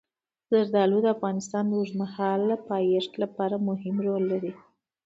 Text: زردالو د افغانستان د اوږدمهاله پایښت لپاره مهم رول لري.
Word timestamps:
زردالو 0.51 0.97
د 1.03 1.07
افغانستان 1.15 1.63
د 1.67 1.71
اوږدمهاله 1.79 2.55
پایښت 2.69 3.11
لپاره 3.23 3.55
مهم 3.69 3.95
رول 4.05 4.23
لري. 4.31 4.53